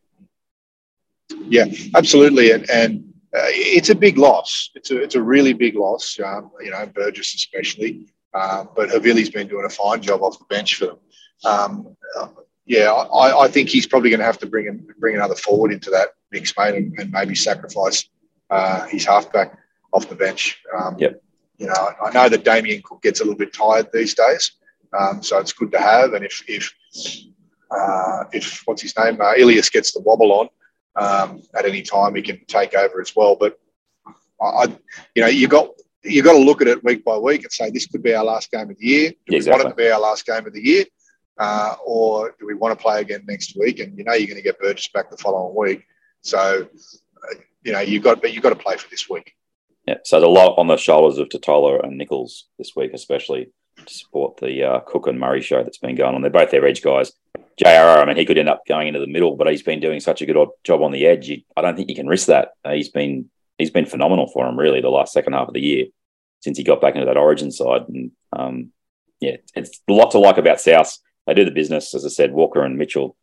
[1.47, 1.65] Yeah,
[1.95, 4.69] absolutely, and and uh, it's a big loss.
[4.75, 6.19] It's a it's a really big loss.
[6.23, 10.45] Um, you know, Burgess especially, um, but Havili's been doing a fine job off the
[10.45, 10.97] bench for them.
[11.43, 12.27] Um, uh,
[12.65, 15.71] yeah, I, I think he's probably going to have to bring him, bring another forward
[15.71, 18.07] into that mix, mate, and, and maybe sacrifice
[18.49, 19.57] uh, his halfback
[19.93, 20.59] off the bench.
[20.75, 21.21] Um, Yep.
[21.57, 24.51] You know, I know that Damien Cook gets a little bit tired these days,
[24.97, 26.13] um, so it's good to have.
[26.13, 26.73] And if if
[27.71, 30.49] uh, if what's his name, uh, Ilias gets the wobble on,
[30.95, 33.35] um, at any time he can take over as well.
[33.35, 33.59] But
[34.41, 34.65] I,
[35.15, 35.69] you know, you got
[36.03, 38.23] you got to look at it week by week and say this could be our
[38.23, 39.11] last game of the year.
[39.25, 40.85] Do we want it to be our last game of the year,
[41.37, 43.79] uh, or do we want to play again next week?
[43.79, 45.85] And you know, you're going to get Burgess back the following week,
[46.21, 49.33] so uh, you know you got but you got to play for this week.
[49.87, 53.51] Yeah, so there's a lot on the shoulders of Tatola and Nichols this week, especially
[53.85, 56.21] to support the uh, Cook and Murray show that's been going on.
[56.21, 57.11] They're both their edge guys.
[57.63, 59.99] JRR, I mean, he could end up going into the middle, but he's been doing
[59.99, 61.29] such a good job on the edge.
[61.29, 62.49] You, I don't think you can risk that.
[62.63, 65.61] Uh, he's been he's been phenomenal for him, really, the last second half of the
[65.61, 65.85] year
[66.41, 67.83] since he got back into that Origin side.
[67.87, 68.71] And um,
[69.19, 70.97] yeah, it's a lot to like about South.
[71.25, 72.33] They do the business, as I said.
[72.33, 73.15] Walker and Mitchell,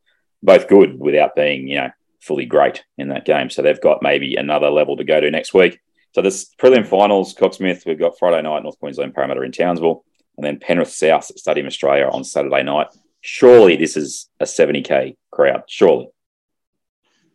[0.42, 3.50] both good without being you know fully great in that game.
[3.50, 5.80] So they've got maybe another level to go to next week.
[6.14, 10.04] So this prelim finals, Cocksmith, we've got Friday night, North Queensland Parramatta in Townsville,
[10.36, 12.88] and then Penrith South at Stadium Australia on Saturday night.
[13.22, 15.62] Surely this is a 70k crowd.
[15.68, 16.08] Surely.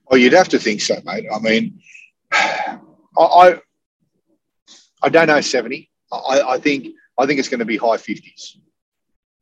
[0.09, 1.25] Oh, you'd have to think so, mate.
[1.33, 1.81] I mean,
[2.31, 2.79] I
[3.17, 3.59] I,
[5.01, 5.89] I don't know seventy.
[6.11, 6.87] I, I think
[7.17, 8.57] I think it's going to be high fifties,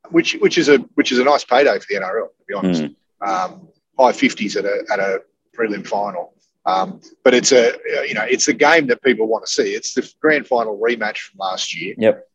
[0.09, 2.27] which which is a which is a nice payday for the NRL.
[2.27, 2.83] To be honest,
[3.21, 3.67] um,
[3.99, 5.21] high fifties at a at a
[5.55, 6.34] prelim final.
[6.65, 7.73] Um, but it's a
[8.07, 9.73] you know it's a game that people want to see.
[9.73, 11.95] It's the grand final rematch from last year.
[11.97, 12.27] Yep.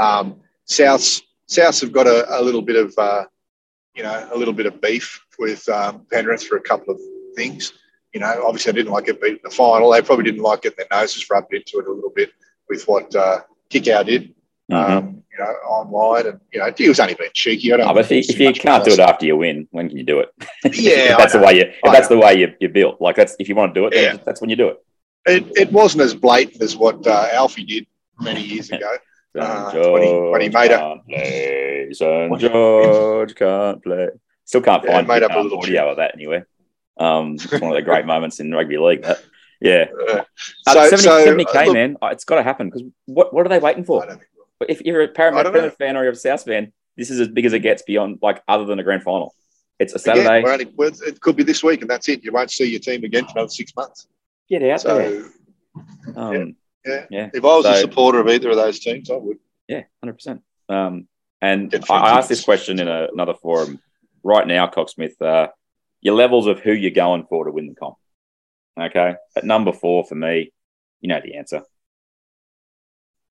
[0.00, 3.24] Um, Souths Souths have got a, a little bit of uh,
[3.94, 7.00] you know a little bit of beef with um, Penrith for a couple of
[7.36, 7.72] things.
[8.12, 9.90] You know, obviously, I didn't like it beating the final.
[9.90, 12.30] They probably didn't like getting their noses rubbed into it a little bit
[12.68, 14.34] with what uh, Kikau did.
[14.70, 14.92] Mm-hmm.
[14.98, 17.72] Um, you know, online, and you know, he was only being cheeky.
[17.72, 17.88] I don't.
[17.88, 20.04] Oh, but if you, if you can't do it after you win, when can you
[20.04, 20.28] do it?
[20.74, 21.62] Yeah, that's the way you.
[21.82, 23.00] If that's the way you, you're built.
[23.00, 24.22] Like that's if you want to do it, then Yeah.
[24.24, 24.78] that's when you do it.
[25.26, 27.86] it, it wasn't as blatant as what uh, Alfie did
[28.20, 28.92] many years ago.
[29.38, 31.88] Uh, when he- when he made a- can't play.
[31.92, 32.38] St.
[32.40, 34.08] George can't play.
[34.44, 36.46] Still can't Yeah, find made up a little audio of that anywhere.
[36.98, 39.02] Um, it's one of the great moments in rugby league.
[39.02, 39.22] That.
[39.60, 40.22] Yeah, Uh,
[40.66, 41.96] uh, so, 70, so 70k, look, man.
[42.02, 44.06] Uh, It's got to happen because what what are they waiting I for?
[44.06, 44.20] don't
[44.66, 45.60] think- If you're a Parramatta don't know.
[45.60, 48.18] Penrith fan or you're a South fan, this is as big as it gets beyond
[48.22, 49.34] like other than a grand final.
[49.78, 50.42] It's a Again, Saturday.
[50.44, 52.22] we're only, it could be this week, and that's it.
[52.22, 54.06] You won't see your team again for another six months.
[54.48, 55.22] Get out there.
[55.22, 57.06] So, Um, yeah.
[57.10, 57.30] yeah.
[57.32, 59.38] if I was a supporter of either of those teams, I would.
[59.68, 60.42] Yeah, hundred percent.
[60.68, 61.08] Um,
[61.40, 63.80] and Get I, I asked this question in a, another forum.
[64.22, 65.48] Right now, Cocksmith, uh,
[66.02, 67.96] your levels of who you're going for to win the comp.
[68.78, 70.52] Okay, at number four for me,
[71.00, 71.62] you know the answer.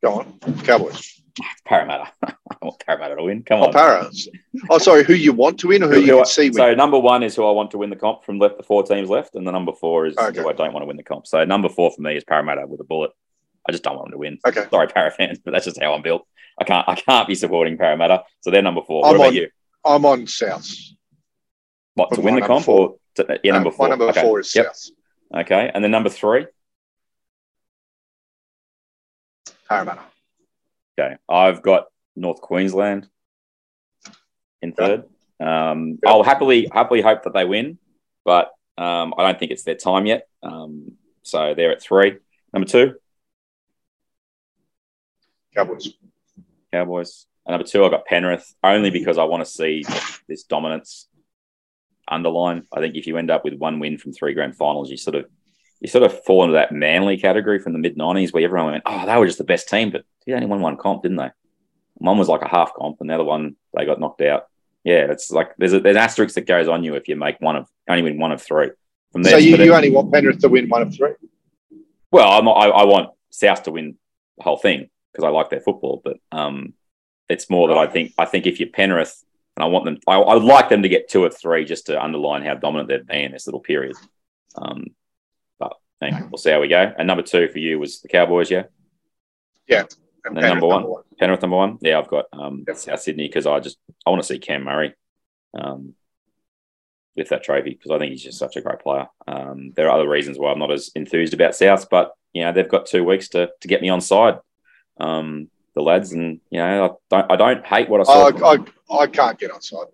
[0.03, 1.21] Go on, Cowboys.
[1.65, 2.11] Parramatta.
[2.23, 3.43] I want Parramatta to win.
[3.43, 3.65] Come on.
[3.65, 3.73] Oh, on.
[3.73, 4.27] Paras.
[4.69, 5.03] Oh, sorry.
[5.03, 6.53] Who you want to win, or who, Who- you can I- see win?
[6.53, 8.83] so number one is who I want to win the comp from left the four
[8.83, 10.41] teams left, and the number four is Okay.
[10.41, 11.27] who I don't want to win the comp.
[11.27, 13.11] So number four for me is Parramatta with a bullet.
[13.67, 14.39] I just don't want them to win.
[14.45, 14.65] Okay.
[14.69, 16.25] Sorry, Para fans, but that's just how I'm built.
[16.59, 18.23] I can't I can't be supporting Parramatta.
[18.41, 19.01] So they're number four.
[19.01, 19.49] What I'm about on- you?
[19.85, 20.69] I'm on South.
[21.93, 23.85] What to win the comp four- or to, yeah, No, number four?
[23.87, 24.21] My number Okay.
[24.21, 24.65] four is Yep.
[24.75, 24.95] South.
[25.41, 26.47] Okay, and then number three.
[29.69, 30.01] Parramatta.
[30.99, 33.07] Okay, I've got North Queensland
[34.61, 35.05] in third.
[35.39, 36.09] Um, Yeah.
[36.09, 37.77] I'll happily happily hope that they win,
[38.25, 40.27] but um, I don't think it's their time yet.
[40.43, 42.17] Um, so they're at three.
[42.51, 42.95] Number two,
[45.55, 45.93] Cowboys.
[46.73, 47.25] Cowboys.
[47.45, 49.83] And number two, I've got Penrith only because I want to see
[50.27, 51.07] this dominance
[52.07, 52.63] underline.
[52.73, 55.15] I think if you end up with one win from three grand finals, you sort
[55.15, 55.25] of
[55.81, 58.83] you sort of fall into that manly category from the mid nineties where everyone went,
[58.85, 61.29] Oh, they were just the best team, but they only won one comp, didn't they?
[61.95, 64.47] One was like a half comp and the other one they got knocked out.
[64.83, 67.39] Yeah, it's like there's a, there's an asterisk that goes on you if you make
[67.41, 68.71] one of only win one of three.
[69.11, 71.13] From So there, you, you then- only want Penrith to win one of three.
[72.11, 73.95] well, I'm, I, I want South to win
[74.37, 76.73] the whole thing because I like their football, but um,
[77.27, 79.23] it's more that I think I think if you're Penrith,
[79.57, 81.87] and I want them, I, I would like them to get two or three just
[81.87, 83.95] to underline how dominant they've been in this little period.
[84.55, 84.85] Um,
[86.01, 86.93] anyway, we'll see how we go.
[86.97, 88.63] And number two for you was the Cowboys, yeah.
[89.69, 89.87] And
[90.25, 91.03] And Penrith number one?
[91.19, 91.99] Penrith number one, yeah.
[91.99, 92.77] I've got um, Yep.
[92.77, 94.93] South Sydney because I just I want to see Cam Murray
[95.57, 95.93] um,
[97.15, 99.07] with that trophy because I think he's just such a great player.
[99.27, 102.51] Um, there are other reasons why I'm not as enthused about South, but you know
[102.51, 104.39] they've got two weeks to to get me on side,
[104.99, 108.29] um, the lads, and you know I don't I don't hate what I saw.
[108.29, 108.55] I,
[108.91, 109.87] I, I can't get on side.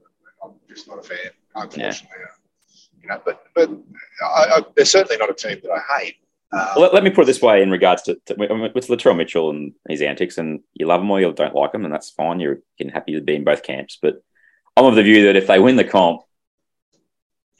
[0.44, 1.18] I'm just not a fan,
[1.56, 2.08] unfortunately.
[3.06, 3.70] You know, but but
[4.24, 4.26] I,
[4.58, 6.15] I, they're certainly not a team that I hate.
[6.52, 8.34] Um, let, let me put it this way in regards to, to
[8.74, 11.86] with Latrell Mitchell and his antics, and you love him or you don't like him,
[11.86, 12.39] and that's fine.
[12.39, 14.00] You're, you're happy to be in both camps.
[14.02, 14.24] But
[14.76, 16.22] I'm of the view that if they win the comp,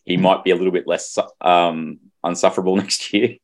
[0.04, 3.38] he might be a little bit less um, unsufferable next year.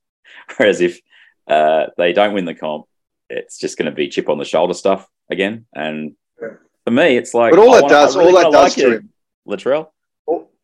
[0.58, 1.00] Whereas if
[1.48, 2.86] uh, they don't win the comp,
[3.30, 5.66] it's just going to be chip on the shoulder stuff again.
[5.76, 6.48] And Yeah.
[6.86, 8.86] for me, it's like but all I that wanna- does, really all that does like
[8.86, 9.10] to him,
[9.48, 9.90] Latrell.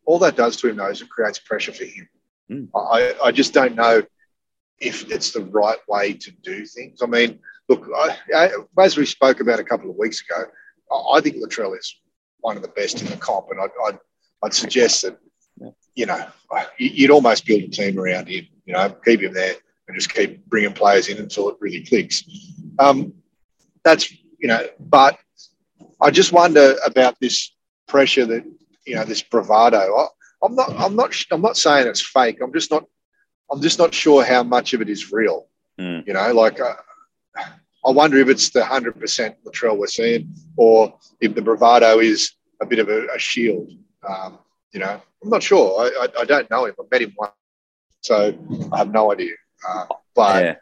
[0.08, 2.08] All, that does to him though is it creates pressure for him.
[2.50, 2.68] Mm.
[2.74, 4.02] I, I just don't know
[4.80, 7.02] if it's the right way to do things.
[7.02, 8.50] I mean, look, I, I,
[8.82, 10.44] as we spoke about a couple of weeks ago,
[10.90, 11.94] I, I think Latrell is
[12.40, 13.98] one of the best in the comp, and I'd, I'd,
[14.42, 15.18] I'd suggest that
[15.94, 16.24] you know
[16.78, 18.46] you- you'd almost build a team around him.
[18.64, 19.54] You know, keep him there
[19.88, 22.24] and just keep bringing players in until it really clicks.
[22.78, 23.14] Um,
[23.84, 25.18] that's you know, but
[26.00, 27.52] I just wonder about this
[27.88, 28.44] pressure that
[28.88, 29.78] you know this bravado.
[29.78, 30.06] I,
[30.42, 30.72] I'm not.
[30.78, 31.14] I'm not.
[31.30, 32.38] I'm not saying it's fake.
[32.42, 32.84] I'm just not.
[33.50, 35.48] I'm just not sure how much of it is real.
[35.78, 36.06] Mm.
[36.06, 36.74] You know, like uh,
[37.86, 42.32] I wonder if it's the hundred percent Latrell we're seeing, or if the bravado is
[42.60, 43.70] a bit of a, a shield.
[44.08, 44.38] Um,
[44.72, 45.80] you know, I'm not sure.
[45.80, 46.74] I, I, I don't know him.
[46.78, 47.32] I met him once
[48.00, 48.34] So
[48.72, 49.32] I have no idea.
[49.66, 50.54] Uh, but Yeah.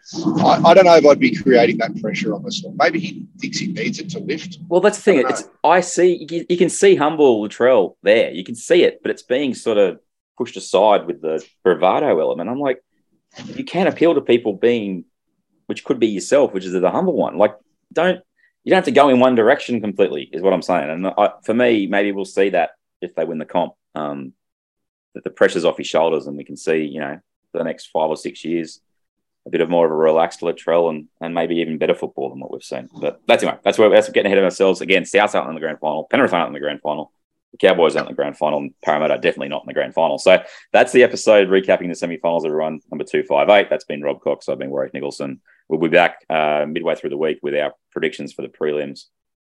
[0.44, 2.74] I, I don't know if I'd be creating that pressure on myself.
[2.76, 4.58] Maybe he thinks he needs it to lift.
[4.68, 5.26] Well, that's the thing.
[5.26, 8.30] I It's I see you can, you can see humble Latrell there.
[8.30, 10.00] You can see it, but it's being sort of
[10.36, 12.50] pushed aside with the bravado element.
[12.50, 12.82] I'm like,
[13.46, 15.04] you can appeal to people being,
[15.66, 17.38] which could be yourself, which is the humble one.
[17.38, 17.56] Like,
[17.92, 18.22] don't
[18.64, 20.90] you don't have to go in one direction completely, is what I'm saying.
[20.90, 24.32] And I, for me, maybe we'll see that if they win the comp, um,
[25.14, 27.20] that the pressure's off his shoulders, and we can see, you know,
[27.52, 28.80] the next five or six years,
[29.46, 32.40] a bit of more of a relaxed Latrell and, and maybe even better football than
[32.40, 32.88] what we've seen.
[33.00, 34.80] But that's anyway, that's where that's getting ahead of ourselves.
[34.80, 37.12] Again, South aren't in the grand final, Penrith aren't in the grand final,
[37.52, 39.94] the Cowboys aren't in the grand final, and Parramatta are definitely not in the grand
[39.94, 40.18] final.
[40.18, 42.44] So that's the episode recapping the semi-finals.
[42.44, 43.70] Everyone, number two five eight.
[43.70, 44.48] That's been Rob Cox.
[44.48, 45.40] I've been Warwick Nicholson.
[45.68, 49.06] We'll be back uh, midway through the week with our predictions for the prelims.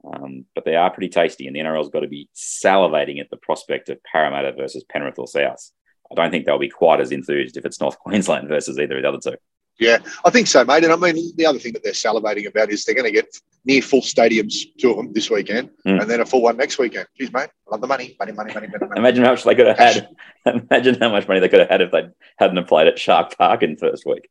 [0.06, 3.38] Um, but they are pretty tasty, and the NRL's got to be salivating at the
[3.38, 5.72] prospect of Parramatta versus Penrith or South.
[6.12, 9.04] I don't think they'll be quite as enthused if it's North Queensland versus either of
[9.04, 9.38] the other two.
[9.80, 10.84] Yeah, I think so, mate.
[10.84, 13.28] And I mean, the other thing that they're salivating about is they're going to get
[13.66, 16.02] near full stadiums, two of them this weekend, Mm.
[16.02, 17.08] and then a full one next weekend.
[17.20, 18.86] Jeez, mate, I love the money, money, money, money, money.
[18.88, 19.00] money.
[19.00, 20.08] Imagine how much they could have had.
[20.46, 22.04] Imagine how much money they could have had if they
[22.38, 24.30] hadn't have played at Shark Park in first week.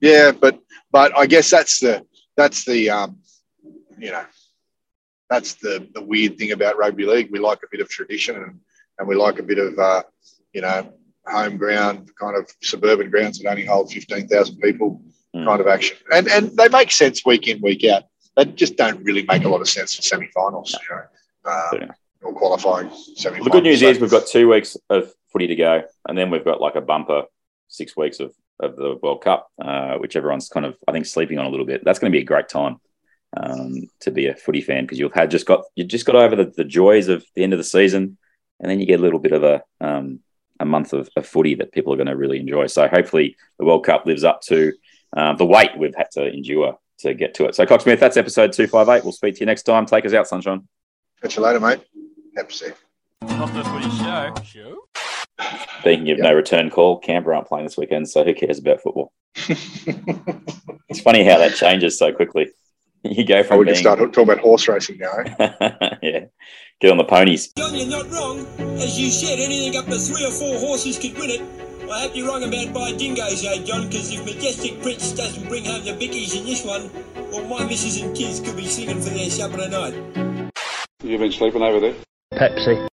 [0.00, 0.58] Yeah, but
[0.90, 2.04] but I guess that's the
[2.36, 3.18] that's the um,
[3.98, 4.24] you know,
[5.30, 7.30] that's the the weird thing about rugby league.
[7.30, 8.60] We like a bit of tradition and
[8.98, 10.02] and we like a bit of uh,
[10.52, 10.92] you know
[11.26, 15.00] home ground kind of suburban grounds that only hold fifteen thousand people
[15.34, 15.46] Mm.
[15.46, 18.04] kind of action, and and they make sense week in week out.
[18.36, 21.90] They just don't really make a lot of sense for semi-finals, you know, um, Yeah.
[22.22, 23.44] or qualifying semi-finals.
[23.44, 26.30] The good news So- is we've got two weeks of footy to go, and then
[26.30, 27.24] we've got like a bumper
[27.66, 31.40] six weeks of, of the World Cup, uh, which everyone's kind of I think sleeping
[31.40, 31.84] on a little bit.
[31.84, 32.76] That's going to be a great time
[33.36, 36.36] um, to be a footy fan because you've had just got you just got over
[36.36, 38.18] the, the joys of the end of the season,
[38.60, 40.20] and then you get a little bit of a um,
[40.60, 42.66] a month of, of footy that people are going to really enjoy.
[42.68, 44.72] So hopefully the World Cup lives up to
[45.16, 47.54] uh, the weight we've had to endure to get to it.
[47.54, 49.02] So Cox Smith, that's episode two five eight.
[49.02, 49.86] We'll speak to you next time.
[49.86, 50.66] Take us out, Sunshine.
[51.22, 51.80] Catch you later, mate.
[52.36, 52.74] Have a seat.
[53.22, 54.34] Not the footy show.
[54.44, 54.78] Show?
[55.80, 56.24] Speaking of Yeah.
[56.24, 59.12] no return call, Canberra aren't playing this weekend, so who cares about football?
[60.88, 62.50] It's funny how that changes so quickly.
[63.16, 65.12] You go Oh, from we can being, start talking about horse racing now.
[65.12, 65.96] Eh?
[66.02, 66.20] yeah,
[66.80, 67.52] get on the ponies.
[67.56, 68.46] John, you're not wrong.
[68.80, 71.42] As you said, anything up to three or four horses could win it.
[71.90, 73.88] I hope you're wrong about buying dingoes, eh, John?
[73.88, 76.90] Because if Majestic Prince doesn't bring home the bickies in this one,
[77.30, 79.94] well, my missus and kids could be singing for their supper tonight.
[81.02, 81.94] You've been sleeping over there?
[82.32, 82.88] Pepsi.